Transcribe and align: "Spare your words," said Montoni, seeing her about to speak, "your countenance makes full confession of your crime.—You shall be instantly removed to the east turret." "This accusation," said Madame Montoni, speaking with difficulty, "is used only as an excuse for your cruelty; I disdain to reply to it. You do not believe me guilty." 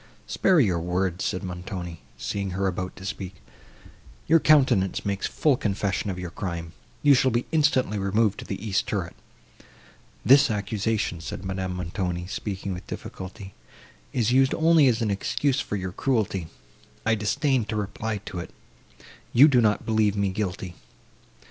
"Spare 0.25 0.59
your 0.59 0.79
words," 0.79 1.23
said 1.23 1.43
Montoni, 1.43 2.01
seeing 2.17 2.49
her 2.57 2.65
about 2.65 2.95
to 2.95 3.05
speak, 3.05 3.35
"your 4.25 4.39
countenance 4.39 5.05
makes 5.05 5.27
full 5.27 5.55
confession 5.55 6.09
of 6.09 6.17
your 6.17 6.31
crime.—You 6.31 7.13
shall 7.13 7.29
be 7.29 7.45
instantly 7.51 7.99
removed 7.99 8.39
to 8.39 8.45
the 8.45 8.67
east 8.67 8.87
turret." 8.87 9.13
"This 10.25 10.49
accusation," 10.49 11.21
said 11.21 11.45
Madame 11.45 11.75
Montoni, 11.75 12.25
speaking 12.25 12.73
with 12.73 12.87
difficulty, 12.87 13.53
"is 14.11 14.31
used 14.31 14.55
only 14.55 14.87
as 14.87 15.03
an 15.03 15.11
excuse 15.11 15.59
for 15.59 15.75
your 15.75 15.91
cruelty; 15.91 16.47
I 17.05 17.13
disdain 17.13 17.65
to 17.65 17.75
reply 17.75 18.21
to 18.25 18.39
it. 18.39 18.49
You 19.33 19.47
do 19.47 19.61
not 19.61 19.85
believe 19.85 20.15
me 20.17 20.29
guilty." 20.29 20.73